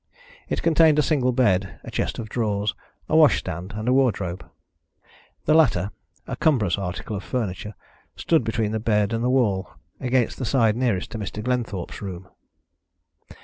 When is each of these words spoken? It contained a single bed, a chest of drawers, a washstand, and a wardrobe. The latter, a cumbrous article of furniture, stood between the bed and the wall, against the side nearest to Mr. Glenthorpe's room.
It 0.49 0.63
contained 0.63 0.97
a 0.97 1.03
single 1.03 1.31
bed, 1.31 1.79
a 1.83 1.91
chest 1.91 2.17
of 2.17 2.27
drawers, 2.27 2.73
a 3.07 3.15
washstand, 3.15 3.73
and 3.73 3.87
a 3.87 3.93
wardrobe. 3.93 4.43
The 5.45 5.53
latter, 5.53 5.91
a 6.25 6.35
cumbrous 6.35 6.75
article 6.79 7.15
of 7.15 7.23
furniture, 7.23 7.75
stood 8.15 8.43
between 8.43 8.71
the 8.71 8.79
bed 8.79 9.13
and 9.13 9.23
the 9.23 9.29
wall, 9.29 9.69
against 9.99 10.39
the 10.39 10.43
side 10.45 10.75
nearest 10.75 11.11
to 11.11 11.19
Mr. 11.19 11.43
Glenthorpe's 11.43 12.01
room. 12.01 12.27